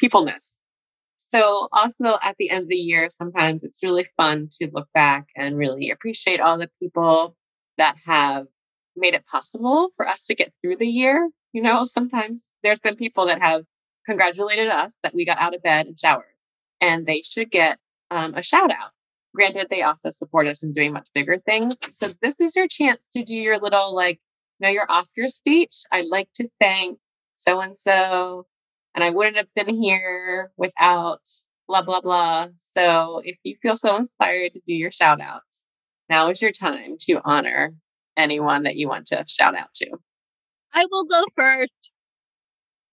peopleness. 0.00 0.56
So, 1.16 1.68
also 1.70 2.16
at 2.22 2.36
the 2.38 2.48
end 2.48 2.62
of 2.62 2.68
the 2.70 2.76
year, 2.76 3.10
sometimes 3.10 3.62
it's 3.62 3.82
really 3.82 4.08
fun 4.16 4.48
to 4.58 4.70
look 4.72 4.88
back 4.94 5.26
and 5.36 5.58
really 5.58 5.90
appreciate 5.90 6.40
all 6.40 6.56
the 6.56 6.70
people 6.80 7.36
that 7.76 7.96
have 8.06 8.46
made 8.96 9.12
it 9.12 9.26
possible 9.26 9.90
for 9.98 10.08
us 10.08 10.24
to 10.28 10.34
get 10.34 10.54
through 10.62 10.76
the 10.76 10.88
year. 10.88 11.28
You 11.52 11.60
know, 11.60 11.84
sometimes 11.84 12.50
there's 12.62 12.80
been 12.80 12.96
people 12.96 13.26
that 13.26 13.42
have 13.42 13.64
congratulated 14.06 14.68
us 14.68 14.96
that 15.02 15.14
we 15.14 15.26
got 15.26 15.40
out 15.40 15.54
of 15.54 15.62
bed 15.62 15.88
and 15.88 15.98
showered, 15.98 16.24
and 16.80 17.04
they 17.04 17.20
should 17.20 17.50
get 17.50 17.78
um, 18.10 18.34
a 18.34 18.42
shout 18.42 18.70
out. 18.70 18.90
Granted, 19.34 19.68
they 19.70 19.82
also 19.82 20.10
support 20.10 20.46
us 20.46 20.62
in 20.62 20.72
doing 20.72 20.92
much 20.92 21.08
bigger 21.14 21.38
things. 21.38 21.78
So, 21.90 22.14
this 22.22 22.40
is 22.40 22.56
your 22.56 22.68
chance 22.68 23.08
to 23.12 23.22
do 23.22 23.34
your 23.34 23.58
little, 23.58 23.94
like, 23.94 24.20
you 24.58 24.66
know, 24.66 24.72
your 24.72 24.90
Oscar 24.90 25.28
speech. 25.28 25.82
I'd 25.92 26.06
like 26.06 26.28
to 26.36 26.48
thank 26.58 26.98
so 27.36 27.60
and 27.60 27.76
so 27.76 28.46
and 28.96 29.04
I 29.04 29.10
wouldn't 29.10 29.36
have 29.36 29.52
been 29.54 29.80
here 29.80 30.50
without 30.56 31.20
blah, 31.68 31.82
blah, 31.82 32.00
blah. 32.00 32.48
So 32.56 33.20
if 33.24 33.36
you 33.44 33.56
feel 33.60 33.76
so 33.76 33.94
inspired 33.96 34.54
to 34.54 34.60
do 34.66 34.72
your 34.72 34.90
shout 34.90 35.20
outs, 35.20 35.66
now 36.08 36.30
is 36.30 36.40
your 36.40 36.50
time 36.50 36.96
to 37.02 37.20
honor 37.22 37.74
anyone 38.16 38.62
that 38.62 38.76
you 38.76 38.88
want 38.88 39.06
to 39.08 39.22
shout 39.28 39.54
out 39.54 39.74
to. 39.74 39.90
I 40.72 40.86
will 40.90 41.04
go 41.04 41.24
first. 41.36 41.90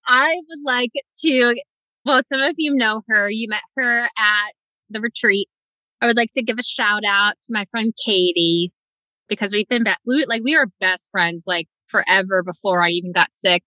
I 0.05 0.35
would 0.35 0.59
like 0.65 0.91
to, 1.21 1.55
well, 2.05 2.21
some 2.23 2.41
of 2.41 2.55
you 2.57 2.73
know 2.73 3.03
her. 3.07 3.29
You 3.29 3.47
met 3.47 3.61
her 3.77 3.99
at 4.01 4.53
the 4.93 5.01
retreat. 5.01 5.47
I 6.01 6.07
would 6.07 6.17
like 6.17 6.31
to 6.35 6.43
give 6.43 6.59
a 6.59 6.63
shout 6.63 7.03
out 7.07 7.33
to 7.43 7.47
my 7.49 7.65
friend 7.71 7.93
Katie 8.05 8.71
because 9.29 9.53
we've 9.53 9.67
been, 9.67 9.83
be- 9.83 9.91
we, 10.05 10.25
like, 10.25 10.43
we 10.43 10.55
were 10.55 10.67
best 10.79 11.09
friends 11.11 11.45
like 11.47 11.67
forever 11.87 12.43
before 12.43 12.81
I 12.81 12.89
even 12.89 13.11
got 13.11 13.29
sick. 13.33 13.63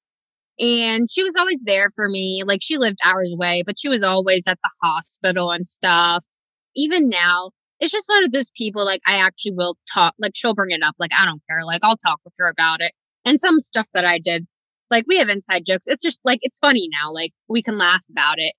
And 0.58 1.06
she 1.10 1.22
was 1.22 1.36
always 1.36 1.60
there 1.64 1.90
for 1.94 2.08
me. 2.08 2.42
Like 2.46 2.60
she 2.62 2.78
lived 2.78 2.98
hours 3.04 3.32
away, 3.32 3.62
but 3.64 3.78
she 3.78 3.88
was 3.88 4.02
always 4.02 4.46
at 4.46 4.58
the 4.62 4.70
hospital 4.82 5.50
and 5.50 5.66
stuff. 5.66 6.24
Even 6.74 7.08
now, 7.08 7.50
it's 7.78 7.92
just 7.92 8.08
one 8.08 8.24
of 8.24 8.32
those 8.32 8.50
people 8.56 8.84
like 8.84 9.02
I 9.06 9.16
actually 9.16 9.52
will 9.52 9.76
talk, 9.92 10.14
like 10.18 10.32
she'll 10.34 10.54
bring 10.54 10.70
it 10.70 10.82
up. 10.82 10.94
Like 10.98 11.12
I 11.12 11.26
don't 11.26 11.42
care. 11.48 11.64
Like 11.64 11.84
I'll 11.84 11.96
talk 11.96 12.20
with 12.24 12.34
her 12.38 12.48
about 12.48 12.80
it. 12.80 12.92
And 13.24 13.38
some 13.38 13.60
stuff 13.60 13.86
that 13.92 14.06
I 14.06 14.18
did, 14.18 14.46
like 14.90 15.04
we 15.06 15.18
have 15.18 15.28
inside 15.28 15.64
jokes. 15.66 15.86
It's 15.86 16.02
just 16.02 16.20
like, 16.24 16.38
it's 16.42 16.58
funny 16.58 16.88
now. 16.90 17.12
Like 17.12 17.32
we 17.48 17.62
can 17.62 17.76
laugh 17.76 18.04
about 18.10 18.36
it. 18.38 18.54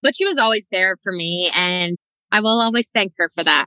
But 0.00 0.14
she 0.16 0.26
was 0.26 0.38
always 0.38 0.68
there 0.70 0.96
for 1.02 1.12
me. 1.12 1.50
And 1.56 1.96
I 2.32 2.40
will 2.40 2.60
always 2.60 2.90
thank 2.90 3.12
her 3.18 3.28
for 3.28 3.44
that. 3.44 3.66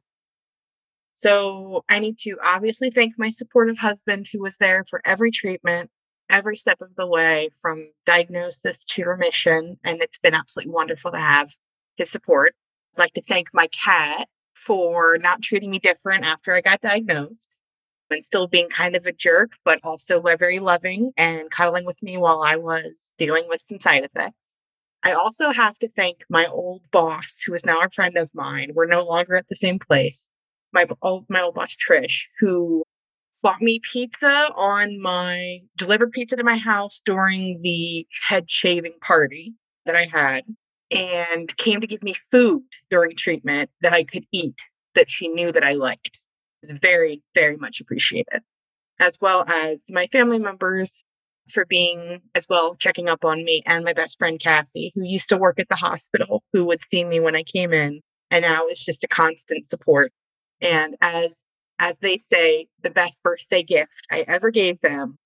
So 1.13 1.85
I 1.87 1.99
need 1.99 2.17
to 2.19 2.35
obviously 2.43 2.89
thank 2.89 3.13
my 3.17 3.29
supportive 3.29 3.77
husband 3.77 4.27
who 4.33 4.41
was 4.41 4.57
there 4.57 4.83
for 4.89 5.01
every 5.05 5.31
treatment 5.31 5.89
every 6.29 6.57
step 6.57 6.81
of 6.81 6.95
the 6.95 7.07
way 7.07 7.49
from 7.61 7.89
diagnosis 8.05 8.83
to 8.89 9.05
remission. 9.05 9.77
And 9.83 10.01
it's 10.01 10.17
been 10.17 10.33
absolutely 10.33 10.73
wonderful 10.73 11.11
to 11.11 11.17
have 11.17 11.55
his 11.95 12.09
support. 12.09 12.55
I'd 12.95 13.01
like 13.01 13.13
to 13.13 13.21
thank 13.21 13.49
my 13.53 13.67
cat 13.67 14.27
for 14.53 15.17
not 15.17 15.41
treating 15.41 15.69
me 15.69 15.79
different 15.79 16.25
after 16.25 16.53
I 16.53 16.61
got 16.61 16.81
diagnosed 16.81 17.55
and 18.09 18.23
still 18.23 18.47
being 18.47 18.69
kind 18.69 18.95
of 18.95 19.05
a 19.05 19.11
jerk, 19.11 19.51
but 19.63 19.79
also 19.83 20.21
very 20.21 20.59
loving 20.59 21.11
and 21.17 21.49
cuddling 21.49 21.85
with 21.85 22.01
me 22.01 22.17
while 22.17 22.41
I 22.43 22.55
was 22.55 23.13
dealing 23.17 23.45
with 23.47 23.61
some 23.61 23.79
side 23.79 24.03
effects. 24.03 24.37
I 25.05 25.13
also 25.13 25.51
have 25.51 25.77
to 25.79 25.87
thank 25.95 26.23
my 26.29 26.47
old 26.47 26.81
boss, 26.91 27.43
who 27.45 27.53
is 27.53 27.63
now 27.63 27.79
a 27.81 27.89
friend 27.91 28.17
of 28.17 28.29
mine. 28.33 28.71
We're 28.73 28.87
no 28.87 29.05
longer 29.05 29.35
at 29.35 29.47
the 29.47 29.55
same 29.55 29.77
place. 29.77 30.27
My 30.73 30.87
old, 31.03 31.25
my 31.29 31.41
old 31.41 31.53
boss, 31.53 31.75
Trish, 31.75 32.23
who 32.39 32.83
bought 33.43 33.61
me 33.61 33.79
pizza 33.79 34.49
on 34.55 34.99
my 34.99 35.59
delivered 35.77 36.11
pizza 36.11 36.35
to 36.35 36.43
my 36.43 36.57
house 36.57 37.03
during 37.05 37.61
the 37.61 38.07
head 38.27 38.49
shaving 38.49 38.95
party 38.99 39.53
that 39.85 39.95
I 39.95 40.05
had 40.05 40.43
and 40.89 41.55
came 41.57 41.81
to 41.81 41.87
give 41.87 42.01
me 42.01 42.15
food 42.31 42.63
during 42.89 43.15
treatment 43.15 43.69
that 43.81 43.93
I 43.93 44.03
could 44.03 44.25
eat 44.31 44.55
that 44.95 45.11
she 45.11 45.27
knew 45.27 45.51
that 45.51 45.63
I 45.63 45.73
liked. 45.73 46.23
It's 46.63 46.71
very, 46.71 47.21
very 47.35 47.57
much 47.57 47.79
appreciated. 47.79 48.41
As 48.99 49.19
well 49.21 49.45
as 49.47 49.83
my 49.87 50.07
family 50.07 50.39
members 50.39 51.03
for 51.49 51.65
being 51.65 52.21
as 52.33 52.47
well 52.49 52.75
checking 52.75 53.07
up 53.07 53.23
on 53.23 53.43
me 53.43 53.61
and 53.65 53.83
my 53.83 53.93
best 53.93 54.17
friend 54.17 54.39
Cassie, 54.39 54.91
who 54.95 55.03
used 55.03 55.29
to 55.29 55.37
work 55.37 55.59
at 55.59 55.69
the 55.69 55.75
hospital, 55.75 56.43
who 56.53 56.65
would 56.65 56.81
see 56.83 57.03
me 57.03 57.19
when 57.19 57.35
I 57.35 57.43
came 57.43 57.73
in 57.73 58.01
and 58.31 58.43
now 58.43 58.67
is 58.67 58.83
just 58.83 59.03
a 59.03 59.07
constant 59.07 59.67
support. 59.67 60.11
And 60.61 60.95
as 61.01 61.43
as 61.77 61.99
they 61.99 62.17
say, 62.17 62.67
the 62.83 62.89
best 62.89 63.21
birthday 63.21 63.61
gift 63.61 63.93
I 64.09 64.23
ever 64.27 64.49
gave 64.49 64.79
them 64.81 65.17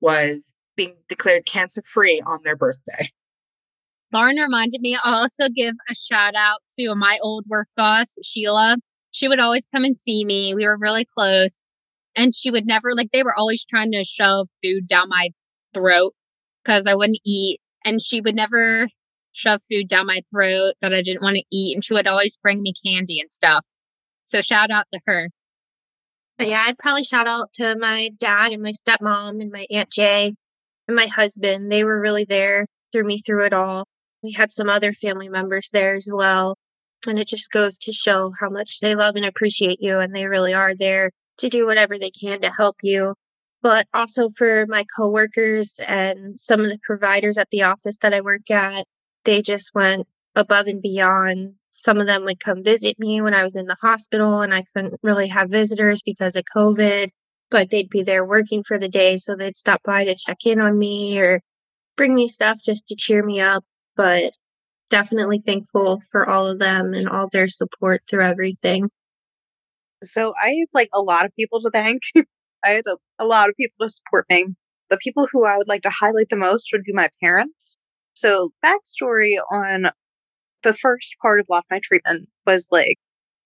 was 0.00 0.54
being 0.74 0.96
declared 1.08 1.44
cancer 1.44 1.82
free 1.92 2.22
on 2.26 2.40
their 2.44 2.56
birthday. 2.56 3.10
Lauren 4.10 4.36
reminded 4.36 4.80
me 4.80 4.96
I'll 5.02 5.20
also 5.20 5.48
give 5.54 5.74
a 5.90 5.94
shout 5.94 6.34
out 6.34 6.60
to 6.78 6.94
my 6.94 7.18
old 7.22 7.44
work 7.46 7.68
boss, 7.76 8.16
Sheila. 8.24 8.78
She 9.10 9.28
would 9.28 9.40
always 9.40 9.66
come 9.74 9.84
and 9.84 9.96
see 9.96 10.24
me. 10.24 10.54
We 10.54 10.66
were 10.66 10.78
really 10.78 11.04
close. 11.04 11.58
And 12.16 12.34
she 12.34 12.50
would 12.50 12.66
never, 12.66 12.94
like, 12.94 13.10
they 13.12 13.22
were 13.22 13.34
always 13.36 13.64
trying 13.64 13.92
to 13.92 14.02
shove 14.02 14.48
food 14.62 14.88
down 14.88 15.08
my 15.08 15.30
throat 15.78 16.12
because 16.64 16.86
I 16.86 16.94
wouldn't 16.94 17.20
eat. 17.24 17.60
And 17.84 18.02
she 18.02 18.20
would 18.20 18.34
never 18.34 18.88
shove 19.32 19.62
food 19.70 19.88
down 19.88 20.06
my 20.06 20.22
throat 20.30 20.74
that 20.82 20.92
I 20.92 21.02
didn't 21.02 21.22
want 21.22 21.36
to 21.36 21.44
eat. 21.50 21.74
And 21.74 21.84
she 21.84 21.94
would 21.94 22.06
always 22.06 22.36
bring 22.36 22.60
me 22.60 22.72
candy 22.84 23.20
and 23.20 23.30
stuff. 23.30 23.64
So 24.26 24.40
shout 24.42 24.70
out 24.70 24.86
to 24.92 25.00
her. 25.06 25.28
Yeah, 26.40 26.64
I'd 26.66 26.78
probably 26.78 27.02
shout 27.02 27.26
out 27.26 27.52
to 27.54 27.74
my 27.76 28.10
dad 28.18 28.52
and 28.52 28.62
my 28.62 28.72
stepmom 28.72 29.40
and 29.40 29.50
my 29.50 29.66
Aunt 29.70 29.90
Jay 29.90 30.34
and 30.86 30.96
my 30.96 31.06
husband. 31.06 31.72
They 31.72 31.82
were 31.82 32.00
really 32.00 32.24
there 32.24 32.66
through 32.92 33.04
me 33.04 33.18
through 33.18 33.46
it 33.46 33.52
all. 33.52 33.86
We 34.22 34.32
had 34.32 34.50
some 34.50 34.68
other 34.68 34.92
family 34.92 35.28
members 35.28 35.70
there 35.72 35.94
as 35.94 36.08
well. 36.12 36.56
And 37.06 37.18
it 37.18 37.28
just 37.28 37.50
goes 37.50 37.78
to 37.78 37.92
show 37.92 38.32
how 38.38 38.50
much 38.50 38.80
they 38.80 38.94
love 38.94 39.16
and 39.16 39.24
appreciate 39.24 39.78
you. 39.80 39.98
And 39.98 40.14
they 40.14 40.26
really 40.26 40.54
are 40.54 40.74
there 40.74 41.10
to 41.38 41.48
do 41.48 41.66
whatever 41.66 41.98
they 41.98 42.10
can 42.10 42.40
to 42.42 42.50
help 42.50 42.76
you. 42.82 43.14
But 43.60 43.86
also 43.92 44.30
for 44.36 44.66
my 44.68 44.84
coworkers 44.96 45.80
and 45.86 46.38
some 46.38 46.60
of 46.60 46.66
the 46.68 46.78
providers 46.84 47.38
at 47.38 47.48
the 47.50 47.62
office 47.62 47.98
that 47.98 48.14
I 48.14 48.20
work 48.20 48.50
at, 48.50 48.86
they 49.24 49.42
just 49.42 49.74
went 49.74 50.06
above 50.36 50.66
and 50.68 50.80
beyond 50.80 51.54
some 51.70 51.98
of 51.98 52.06
them 52.06 52.24
would 52.24 52.40
come 52.40 52.64
visit 52.64 52.98
me 52.98 53.20
when 53.20 53.34
I 53.34 53.42
was 53.42 53.54
in 53.54 53.66
the 53.66 53.76
hospital 53.80 54.40
and 54.40 54.52
I 54.52 54.64
couldn't 54.74 54.98
really 55.02 55.28
have 55.28 55.50
visitors 55.50 56.02
because 56.02 56.34
of 56.34 56.44
COVID, 56.56 57.10
but 57.50 57.70
they'd 57.70 57.88
be 57.88 58.02
there 58.02 58.24
working 58.24 58.62
for 58.62 58.78
the 58.78 58.88
day. 58.88 59.16
So 59.16 59.36
they'd 59.36 59.56
stop 59.56 59.80
by 59.84 60.04
to 60.04 60.16
check 60.16 60.38
in 60.44 60.60
on 60.60 60.78
me 60.78 61.20
or 61.20 61.40
bring 61.96 62.14
me 62.14 62.26
stuff 62.26 62.58
just 62.64 62.88
to 62.88 62.96
cheer 62.96 63.24
me 63.24 63.40
up. 63.40 63.64
But 63.96 64.32
definitely 64.90 65.40
thankful 65.44 66.00
for 66.10 66.28
all 66.28 66.46
of 66.46 66.58
them 66.58 66.94
and 66.94 67.08
all 67.08 67.28
their 67.28 67.48
support 67.48 68.02
through 68.08 68.24
everything. 68.24 68.90
So 70.02 70.34
I 70.40 70.48
have 70.48 70.68
like 70.72 70.90
a 70.92 71.02
lot 71.02 71.26
of 71.26 71.34
people 71.36 71.60
to 71.62 71.70
thank. 71.70 72.02
I 72.64 72.70
had 72.70 72.84
a, 72.86 72.96
a 73.18 73.26
lot 73.26 73.48
of 73.48 73.56
people 73.56 73.86
to 73.86 73.90
support 73.90 74.26
me. 74.30 74.46
The 74.90 74.98
people 74.98 75.28
who 75.30 75.44
I 75.44 75.56
would 75.56 75.68
like 75.68 75.82
to 75.82 75.90
highlight 75.90 76.28
the 76.30 76.36
most 76.36 76.70
would 76.72 76.84
be 76.84 76.92
my 76.92 77.10
parents. 77.22 77.78
So, 78.14 78.52
backstory 78.64 79.36
on 79.52 79.90
the 80.62 80.74
first 80.74 81.16
part 81.22 81.40
of 81.40 81.46
of 81.50 81.64
my 81.70 81.80
treatment 81.82 82.28
was 82.46 82.66
like 82.70 82.98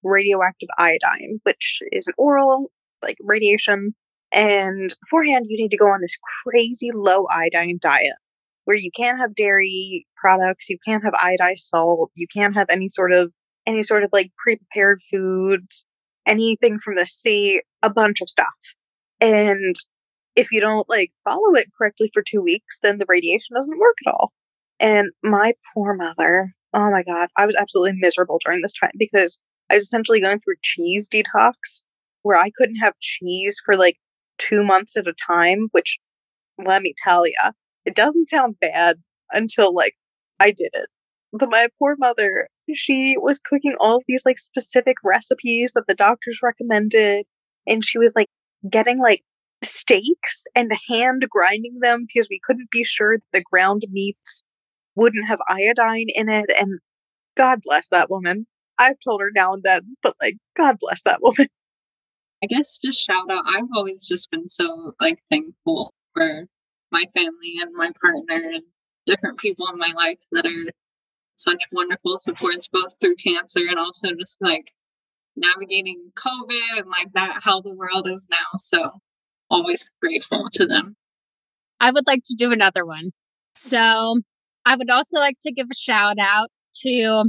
radioactive 0.02 0.68
iodine, 0.78 1.40
which 1.42 1.80
is 1.92 2.06
an 2.06 2.14
oral 2.16 2.70
like 3.02 3.16
radiation. 3.20 3.94
And 4.32 4.94
beforehand, 5.04 5.46
you 5.48 5.58
need 5.58 5.70
to 5.70 5.76
go 5.76 5.88
on 5.88 6.00
this 6.00 6.16
crazy 6.42 6.90
low 6.94 7.26
iodine 7.30 7.78
diet 7.80 8.16
where 8.64 8.76
you 8.76 8.90
can't 8.96 9.18
have 9.18 9.34
dairy 9.34 10.06
products, 10.16 10.68
you 10.68 10.78
can't 10.86 11.04
have 11.04 11.14
iodized 11.14 11.60
salt, 11.60 12.10
you 12.14 12.26
can't 12.32 12.54
have 12.54 12.68
any 12.70 12.88
sort 12.88 13.12
of 13.12 13.32
any 13.66 13.82
sort 13.82 14.02
of 14.04 14.10
like 14.12 14.30
pre-prepared 14.42 15.00
foods, 15.10 15.84
anything 16.26 16.78
from 16.78 16.96
the 16.96 17.06
sea, 17.06 17.62
a 17.82 17.90
bunch 17.90 18.20
of 18.20 18.30
stuff. 18.30 18.46
And 19.22 19.76
if 20.34 20.50
you 20.50 20.60
don't 20.60 20.88
like 20.88 21.12
follow 21.24 21.54
it 21.54 21.68
correctly 21.78 22.10
for 22.12 22.22
two 22.22 22.42
weeks, 22.42 22.80
then 22.82 22.98
the 22.98 23.06
radiation 23.08 23.54
doesn't 23.54 23.78
work 23.78 23.96
at 24.04 24.12
all. 24.12 24.32
And 24.80 25.12
my 25.22 25.52
poor 25.72 25.94
mother, 25.94 26.52
oh 26.74 26.90
my 26.90 27.04
God, 27.04 27.28
I 27.36 27.46
was 27.46 27.54
absolutely 27.54 27.98
miserable 28.00 28.40
during 28.44 28.62
this 28.62 28.74
time 28.78 28.90
because 28.98 29.38
I 29.70 29.74
was 29.74 29.84
essentially 29.84 30.20
going 30.20 30.40
through 30.40 30.56
cheese 30.62 31.08
detox 31.08 31.54
where 32.22 32.36
I 32.36 32.50
couldn't 32.56 32.76
have 32.76 32.98
cheese 32.98 33.60
for 33.64 33.76
like 33.76 33.96
two 34.38 34.64
months 34.64 34.96
at 34.96 35.06
a 35.06 35.14
time, 35.26 35.68
which 35.70 35.98
let 36.64 36.82
me 36.82 36.92
tell 37.06 37.24
you, 37.24 37.34
it 37.84 37.94
doesn't 37.94 38.28
sound 38.28 38.56
bad 38.60 38.96
until 39.30 39.72
like 39.72 39.94
I 40.40 40.50
did 40.50 40.70
it. 40.72 40.88
But 41.32 41.48
my 41.48 41.68
poor 41.78 41.94
mother, 41.96 42.48
she 42.74 43.16
was 43.18 43.40
cooking 43.40 43.76
all 43.78 43.98
of 43.98 44.04
these 44.08 44.22
like 44.26 44.38
specific 44.38 44.96
recipes 45.04 45.72
that 45.74 45.84
the 45.86 45.94
doctors 45.94 46.40
recommended. 46.42 47.24
And 47.66 47.84
she 47.84 47.98
was 47.98 48.14
like 48.16 48.28
getting 48.68 48.98
like 49.00 49.22
steaks 49.62 50.44
and 50.54 50.72
hand 50.88 51.26
grinding 51.28 51.78
them 51.80 52.06
because 52.06 52.28
we 52.28 52.40
couldn't 52.42 52.70
be 52.70 52.84
sure 52.84 53.18
that 53.18 53.32
the 53.32 53.42
ground 53.42 53.84
meats 53.90 54.44
wouldn't 54.94 55.28
have 55.28 55.40
iodine 55.48 56.08
in 56.08 56.28
it. 56.28 56.50
And 56.58 56.80
God 57.36 57.60
bless 57.62 57.88
that 57.88 58.10
woman. 58.10 58.46
I've 58.78 59.00
told 59.04 59.20
her 59.20 59.30
now 59.34 59.54
and 59.54 59.62
then, 59.62 59.96
but 60.02 60.16
like, 60.20 60.36
God 60.56 60.76
bless 60.80 61.02
that 61.02 61.22
woman. 61.22 61.46
I 62.44 62.46
guess 62.48 62.78
just 62.78 62.98
shout 62.98 63.30
out. 63.30 63.44
I've 63.46 63.68
always 63.76 64.04
just 64.04 64.30
been 64.30 64.48
so 64.48 64.94
like 65.00 65.20
thankful 65.30 65.94
for 66.14 66.46
my 66.90 67.04
family 67.14 67.54
and 67.60 67.72
my 67.74 67.90
partner 68.00 68.50
and 68.52 68.62
different 69.06 69.38
people 69.38 69.68
in 69.68 69.78
my 69.78 69.92
life 69.96 70.18
that 70.32 70.46
are 70.46 70.72
such 71.36 71.64
wonderful 71.72 72.18
supports 72.18 72.68
both 72.68 72.94
through 73.00 73.14
cancer 73.14 73.60
and 73.68 73.78
also 73.78 74.08
just 74.18 74.36
like 74.40 74.66
navigating 75.36 76.12
COVID 76.16 76.78
and 76.78 76.86
like 76.88 77.12
that 77.14 77.40
how 77.42 77.60
the 77.60 77.74
world 77.74 78.08
is 78.08 78.26
now. 78.30 78.58
So 78.58 78.84
always 79.50 79.90
grateful 80.00 80.48
to 80.54 80.66
them. 80.66 80.96
I 81.80 81.90
would 81.90 82.06
like 82.06 82.22
to 82.26 82.34
do 82.36 82.52
another 82.52 82.84
one. 82.84 83.10
So 83.56 84.20
I 84.64 84.76
would 84.76 84.90
also 84.90 85.18
like 85.18 85.38
to 85.42 85.52
give 85.52 85.66
a 85.70 85.74
shout 85.74 86.18
out 86.18 86.48
to 86.82 87.24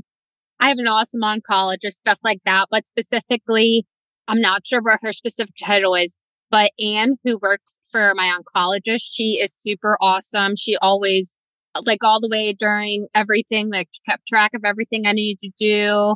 I 0.59 0.69
have 0.69 0.77
an 0.77 0.87
awesome 0.87 1.21
oncologist, 1.21 1.93
stuff 1.93 2.19
like 2.23 2.39
that, 2.45 2.67
but 2.71 2.87
specifically, 2.87 3.85
I'm 4.27 4.39
not 4.39 4.65
sure 4.65 4.81
what 4.81 4.99
her 5.01 5.11
specific 5.11 5.55
title 5.61 5.95
is, 5.95 6.17
but 6.49 6.71
Anne, 6.79 7.17
who 7.25 7.37
works 7.41 7.79
for 7.91 8.13
my 8.15 8.33
oncologist, 8.33 9.01
she 9.11 9.39
is 9.43 9.53
super 9.53 9.97
awesome. 9.99 10.55
She 10.55 10.77
always, 10.77 11.39
like, 11.83 12.03
all 12.03 12.21
the 12.21 12.29
way 12.29 12.53
during 12.53 13.07
everything, 13.13 13.71
like, 13.71 13.89
kept 14.07 14.25
track 14.27 14.51
of 14.53 14.63
everything 14.63 15.05
I 15.05 15.11
needed 15.11 15.39
to 15.39 15.51
do. 15.57 16.15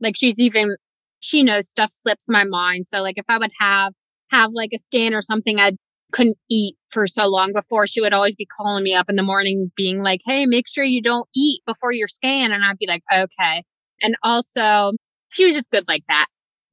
Like, 0.00 0.14
she's 0.16 0.40
even, 0.40 0.76
she 1.24 1.42
knows 1.42 1.66
stuff 1.66 1.90
slips 1.94 2.28
my 2.28 2.44
mind. 2.44 2.86
So, 2.86 3.00
like, 3.00 3.16
if 3.16 3.24
I 3.30 3.38
would 3.38 3.52
have, 3.58 3.94
have 4.30 4.50
like 4.52 4.70
a 4.74 4.78
scan 4.78 5.14
or 5.14 5.22
something 5.22 5.58
I 5.58 5.72
couldn't 6.12 6.36
eat 6.50 6.76
for 6.90 7.06
so 7.06 7.26
long 7.26 7.54
before, 7.54 7.86
she 7.86 8.02
would 8.02 8.12
always 8.12 8.36
be 8.36 8.44
calling 8.44 8.84
me 8.84 8.92
up 8.92 9.08
in 9.08 9.16
the 9.16 9.22
morning, 9.22 9.72
being 9.74 10.02
like, 10.02 10.20
Hey, 10.26 10.44
make 10.44 10.68
sure 10.68 10.84
you 10.84 11.00
don't 11.00 11.26
eat 11.34 11.62
before 11.66 11.92
your 11.92 12.08
scan. 12.08 12.52
And 12.52 12.62
I'd 12.62 12.76
be 12.76 12.86
like, 12.86 13.02
okay. 13.10 13.64
And 14.02 14.16
also, 14.22 14.92
she 15.30 15.46
was 15.46 15.54
just 15.54 15.70
good 15.70 15.88
like 15.88 16.04
that. 16.08 16.26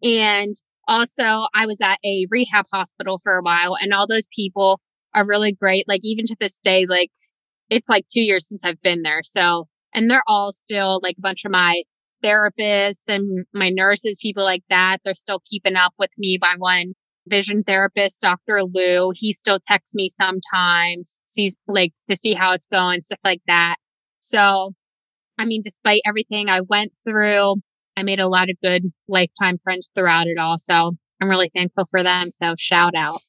And 0.04 0.54
also, 0.86 1.46
I 1.56 1.66
was 1.66 1.80
at 1.80 2.00
a 2.04 2.28
rehab 2.30 2.66
hospital 2.74 3.20
for 3.24 3.38
a 3.38 3.42
while, 3.42 3.78
and 3.82 3.94
all 3.94 4.06
those 4.06 4.28
people 4.36 4.82
are 5.16 5.26
really 5.26 5.54
great. 5.54 5.88
Like, 5.88 6.02
even 6.04 6.26
to 6.26 6.36
this 6.42 6.60
day, 6.60 6.86
like, 6.90 7.12
it's 7.70 7.88
like 7.88 8.06
two 8.12 8.22
years 8.22 8.50
since 8.50 8.66
I've 8.66 8.82
been 8.82 9.04
there. 9.04 9.22
So, 9.24 9.70
and 9.94 10.12
they're 10.12 10.24
all 10.28 10.52
still 10.52 11.00
like 11.02 11.16
a 11.18 11.22
bunch 11.22 11.46
of 11.46 11.52
my 11.52 11.84
therapists 12.24 13.08
and 13.08 13.46
my 13.54 13.70
nurses, 13.70 14.20
people 14.22 14.44
like 14.44 14.64
that. 14.70 15.00
They're 15.04 15.16
still 15.16 15.42
keeping 15.46 15.76
up 15.76 15.94
with 15.98 16.12
me 16.18 16.38
by 16.40 16.56
one 16.58 16.94
vision 17.28 17.64
therapist, 17.64 18.22
Dr. 18.22 18.64
Lou. 18.64 19.12
He 19.16 19.34
still 19.34 19.60
texts 19.60 19.96
me 19.96 20.10
sometimes, 20.10 21.20
sees 21.26 21.56
like 21.68 21.94
to 22.08 22.16
see 22.16 22.34
how 22.34 22.54
it's 22.54 22.68
going, 22.68 23.02
stuff 23.02 23.20
like 23.24 23.42
that. 23.48 23.76
So 24.20 24.74
I 25.38 25.46
mean, 25.46 25.62
despite 25.64 26.02
everything 26.06 26.50
I 26.50 26.62
went 26.62 26.92
through, 27.04 27.56
I 27.98 28.04
made 28.04 28.20
a 28.20 28.28
lot 28.28 28.50
of 28.50 28.58
good 28.62 28.92
lifetime 29.08 29.58
friends 29.64 29.92
throughout 29.94 30.28
it 30.28 30.38
all. 30.38 30.58
So 30.58 30.98
I'm 31.20 31.30
really 31.30 31.50
thankful 31.54 31.86
for 31.90 32.04
them. 32.04 32.28
So 32.30 32.54
shout 32.58 32.94
out. 32.96 33.20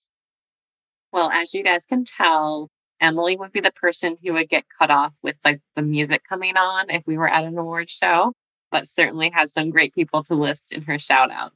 Well, 1.12 1.30
as 1.30 1.54
you 1.54 1.62
guys 1.62 1.84
can 1.84 2.04
tell, 2.04 2.70
Emily 3.00 3.36
would 3.36 3.52
be 3.52 3.60
the 3.60 3.72
person 3.72 4.16
who 4.22 4.32
would 4.34 4.48
get 4.48 4.64
cut 4.78 4.90
off 4.90 5.14
with 5.22 5.36
like 5.44 5.60
the 5.74 5.82
music 5.82 6.22
coming 6.28 6.56
on 6.56 6.90
if 6.90 7.02
we 7.06 7.18
were 7.18 7.28
at 7.28 7.44
an 7.44 7.58
award 7.58 7.90
show, 7.90 8.32
but 8.72 8.88
certainly 8.88 9.30
had 9.30 9.52
some 9.52 9.70
great 9.70 9.94
people 9.94 10.24
to 10.24 10.34
list 10.34 10.72
in 10.72 10.82
her 10.82 10.98
shout 10.98 11.30
outs. 11.30 11.54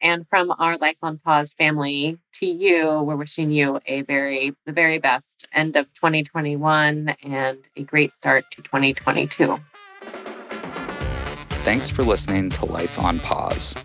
And 0.00 0.26
from 0.26 0.52
our 0.58 0.78
Life 0.78 0.98
on 1.02 1.18
Pause 1.18 1.52
family 1.52 2.18
to 2.34 2.46
you, 2.46 3.02
we're 3.02 3.16
wishing 3.16 3.50
you 3.50 3.78
a 3.86 4.02
very, 4.02 4.54
the 4.64 4.72
very 4.72 4.98
best 4.98 5.46
end 5.52 5.76
of 5.76 5.92
2021 5.94 7.14
and 7.22 7.58
a 7.76 7.82
great 7.82 8.12
start 8.12 8.44
to 8.52 8.62
2022. 8.62 9.58
Thanks 11.64 11.90
for 11.90 12.02
listening 12.02 12.50
to 12.50 12.66
Life 12.66 12.98
on 12.98 13.20
Pause. 13.20 13.76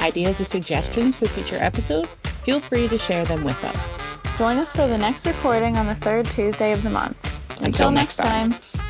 Ideas 0.00 0.40
or 0.40 0.44
suggestions 0.44 1.16
for 1.16 1.26
future 1.26 1.56
episodes? 1.56 2.20
Feel 2.44 2.60
free 2.60 2.88
to 2.88 2.96
share 2.96 3.24
them 3.26 3.44
with 3.44 3.62
us. 3.64 4.00
Join 4.38 4.56
us 4.58 4.72
for 4.72 4.86
the 4.86 4.96
next 4.96 5.26
recording 5.26 5.76
on 5.76 5.86
the 5.86 5.94
third 5.96 6.24
Tuesday 6.26 6.72
of 6.72 6.82
the 6.82 6.90
month. 6.90 7.18
Until 7.60 7.90
next 7.90 8.16
time. 8.16 8.52
time. 8.52 8.85